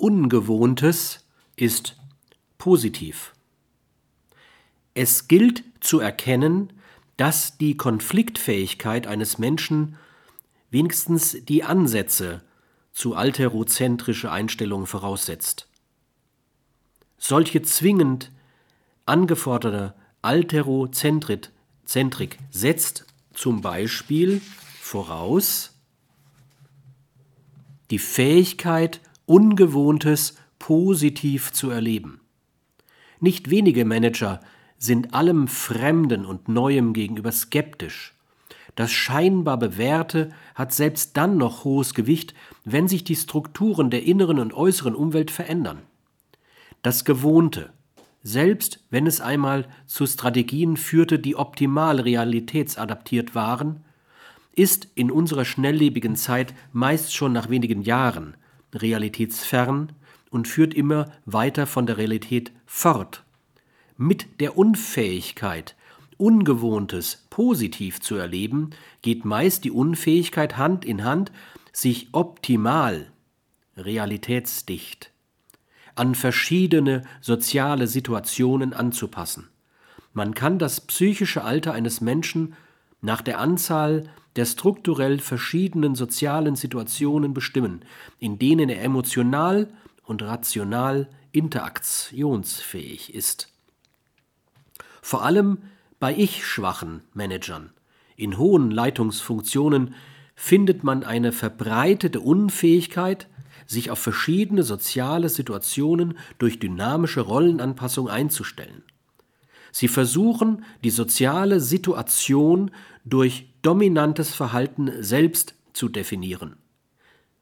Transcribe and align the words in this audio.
Ungewohntes 0.00 1.26
ist 1.56 1.94
positiv. 2.56 3.34
Es 4.94 5.28
gilt 5.28 5.62
zu 5.80 6.00
erkennen, 6.00 6.72
dass 7.18 7.58
die 7.58 7.76
Konfliktfähigkeit 7.76 9.06
eines 9.06 9.36
Menschen 9.36 9.96
wenigstens 10.70 11.36
die 11.44 11.64
Ansätze 11.64 12.42
zu 12.94 13.14
alterozentrische 13.14 14.32
Einstellungen 14.32 14.86
voraussetzt. 14.86 15.68
Solche 17.18 17.60
zwingend 17.60 18.32
angeforderte 19.04 19.94
Alterozentrik 20.22 21.50
setzt 22.50 23.04
zum 23.34 23.60
Beispiel 23.60 24.40
voraus 24.80 25.78
die 27.90 27.98
Fähigkeit, 27.98 29.02
Ungewohntes 29.30 30.34
positiv 30.58 31.52
zu 31.52 31.70
erleben. 31.70 32.20
Nicht 33.20 33.48
wenige 33.48 33.84
Manager 33.84 34.40
sind 34.76 35.14
allem 35.14 35.46
Fremden 35.46 36.26
und 36.26 36.48
Neuem 36.48 36.94
gegenüber 36.94 37.30
skeptisch. 37.30 38.12
Das 38.74 38.90
scheinbar 38.90 39.56
Bewährte 39.56 40.30
hat 40.56 40.74
selbst 40.74 41.16
dann 41.16 41.36
noch 41.36 41.62
hohes 41.62 41.94
Gewicht, 41.94 42.34
wenn 42.64 42.88
sich 42.88 43.04
die 43.04 43.14
Strukturen 43.14 43.88
der 43.88 44.02
inneren 44.02 44.40
und 44.40 44.52
äußeren 44.52 44.96
Umwelt 44.96 45.30
verändern. 45.30 45.78
Das 46.82 47.04
Gewohnte, 47.04 47.70
selbst 48.24 48.84
wenn 48.90 49.06
es 49.06 49.20
einmal 49.20 49.68
zu 49.86 50.08
Strategien 50.08 50.76
führte, 50.76 51.20
die 51.20 51.36
optimal 51.36 52.00
realitätsadaptiert 52.00 53.36
waren, 53.36 53.84
ist 54.56 54.88
in 54.96 55.08
unserer 55.12 55.44
schnelllebigen 55.44 56.16
Zeit 56.16 56.52
meist 56.72 57.14
schon 57.14 57.32
nach 57.32 57.48
wenigen 57.48 57.82
Jahren 57.82 58.34
realitätsfern 58.74 59.92
und 60.30 60.48
führt 60.48 60.74
immer 60.74 61.10
weiter 61.26 61.66
von 61.66 61.86
der 61.86 61.96
Realität 61.96 62.52
fort. 62.66 63.24
Mit 63.96 64.40
der 64.40 64.56
Unfähigkeit, 64.56 65.76
Ungewohntes 66.16 67.26
positiv 67.30 68.00
zu 68.00 68.16
erleben, 68.16 68.70
geht 69.02 69.24
meist 69.24 69.64
die 69.64 69.70
Unfähigkeit 69.70 70.56
Hand 70.56 70.84
in 70.84 71.04
Hand, 71.04 71.32
sich 71.72 72.08
optimal, 72.12 73.10
realitätsdicht, 73.76 75.10
an 75.94 76.14
verschiedene 76.14 77.02
soziale 77.20 77.86
Situationen 77.86 78.72
anzupassen. 78.74 79.48
Man 80.12 80.34
kann 80.34 80.58
das 80.58 80.80
psychische 80.82 81.42
Alter 81.44 81.72
eines 81.72 82.00
Menschen 82.00 82.54
nach 83.00 83.22
der 83.22 83.38
Anzahl 83.38 84.10
der 84.36 84.46
strukturell 84.46 85.18
verschiedenen 85.18 85.94
sozialen 85.94 86.56
Situationen 86.56 87.34
bestimmen, 87.34 87.84
in 88.18 88.38
denen 88.38 88.68
er 88.68 88.82
emotional 88.82 89.68
und 90.04 90.22
rational 90.22 91.08
interaktionsfähig 91.32 93.14
ist. 93.14 93.52
Vor 95.02 95.24
allem 95.24 95.58
bei 95.98 96.14
ich-schwachen 96.16 97.02
Managern 97.12 97.70
in 98.16 98.36
hohen 98.36 98.70
Leitungsfunktionen 98.70 99.94
findet 100.34 100.84
man 100.84 101.04
eine 101.04 101.32
verbreitete 101.32 102.20
Unfähigkeit, 102.20 103.28
sich 103.66 103.90
auf 103.90 103.98
verschiedene 103.98 104.62
soziale 104.62 105.28
Situationen 105.28 106.18
durch 106.38 106.58
dynamische 106.58 107.20
Rollenanpassung 107.20 108.08
einzustellen. 108.08 108.82
Sie 109.72 109.88
versuchen, 109.88 110.64
die 110.84 110.90
soziale 110.90 111.60
Situation 111.60 112.70
durch 113.04 113.48
dominantes 113.62 114.34
Verhalten 114.34 114.90
selbst 115.02 115.54
zu 115.72 115.88
definieren. 115.88 116.56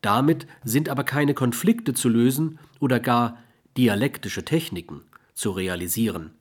Damit 0.00 0.46
sind 0.64 0.88
aber 0.88 1.04
keine 1.04 1.34
Konflikte 1.34 1.94
zu 1.94 2.08
lösen 2.08 2.58
oder 2.80 3.00
gar 3.00 3.38
dialektische 3.76 4.44
Techniken 4.44 5.02
zu 5.34 5.50
realisieren. 5.50 6.32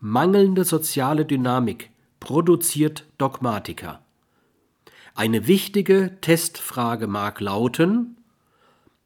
Mangelnde 0.00 0.64
soziale 0.64 1.24
Dynamik 1.24 1.90
produziert 2.20 3.06
Dogmatiker. 3.18 4.02
Eine 5.14 5.46
wichtige 5.46 6.16
Testfrage 6.20 7.06
mag 7.06 7.40
lauten, 7.40 8.16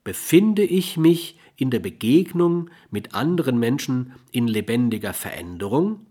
befinde 0.04 0.62
ich 0.62 0.96
mich 0.96 1.38
in 1.56 1.70
der 1.70 1.80
Begegnung 1.80 2.70
mit 2.90 3.14
anderen 3.14 3.58
Menschen 3.58 4.12
in 4.30 4.48
lebendiger 4.48 5.12
Veränderung? 5.12 6.06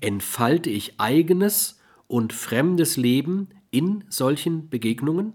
Entfalte 0.00 0.70
ich 0.70 0.98
eigenes 0.98 1.80
und 2.06 2.32
fremdes 2.32 2.96
Leben 2.96 3.48
in 3.70 4.04
solchen 4.08 4.68
Begegnungen? 4.68 5.32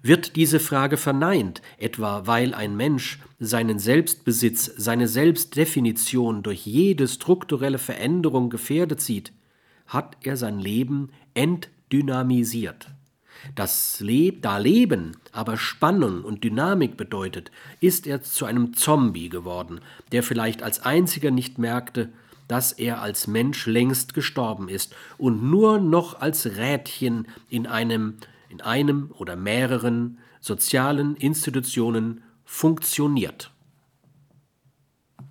Wird 0.00 0.36
diese 0.36 0.60
Frage 0.60 0.96
verneint, 0.96 1.60
etwa 1.76 2.26
weil 2.26 2.54
ein 2.54 2.76
Mensch 2.76 3.18
seinen 3.40 3.78
Selbstbesitz, 3.78 4.72
seine 4.76 5.08
Selbstdefinition 5.08 6.42
durch 6.42 6.66
jede 6.66 7.08
strukturelle 7.08 7.78
Veränderung 7.78 8.48
gefährdet 8.48 9.00
sieht, 9.00 9.32
hat 9.86 10.16
er 10.22 10.36
sein 10.36 10.60
Leben 10.60 11.10
entdynamisiert. 11.34 12.88
Das 13.54 14.00
Leb 14.00 14.42
da 14.42 14.58
Leben 14.58 15.16
aber 15.32 15.56
Spannung 15.56 16.24
und 16.24 16.44
Dynamik 16.44 16.96
bedeutet, 16.96 17.50
ist 17.80 18.06
er 18.06 18.22
zu 18.22 18.44
einem 18.44 18.74
Zombie 18.74 19.28
geworden, 19.28 19.80
der 20.12 20.22
vielleicht 20.22 20.62
als 20.62 20.80
einziger 20.80 21.30
nicht 21.30 21.58
merkte, 21.58 22.10
dass 22.48 22.72
er 22.72 23.02
als 23.02 23.26
Mensch 23.26 23.66
längst 23.66 24.14
gestorben 24.14 24.68
ist 24.68 24.94
und 25.18 25.42
nur 25.42 25.78
noch 25.78 26.20
als 26.20 26.46
Rädchen 26.56 27.28
in 27.48 27.66
einem, 27.66 28.14
in 28.48 28.60
einem 28.60 29.10
oder 29.18 29.36
mehreren 29.36 30.18
sozialen 30.40 31.14
Institutionen 31.16 32.22
funktioniert. 32.44 33.52